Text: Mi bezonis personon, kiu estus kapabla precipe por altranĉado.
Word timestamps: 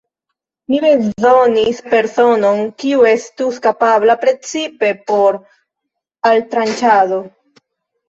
Mi 0.71 0.77
bezonis 0.85 1.81
personon, 1.91 2.65
kiu 2.85 3.07
estus 3.11 3.61
kapabla 3.69 4.19
precipe 4.27 4.93
por 5.13 5.41
altranĉado. 6.35 7.27